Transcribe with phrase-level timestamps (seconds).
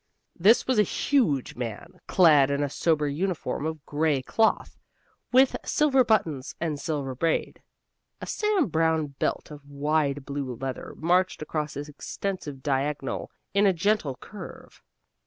[0.35, 4.75] This was a huge man, clad in a sober uniform of gray cloth,
[5.31, 7.61] with silver buttons and silver braid.
[8.19, 13.73] A Sam Browne belt of wide blue leather marched across his extensive diagonal in a
[13.73, 14.81] gentle curve.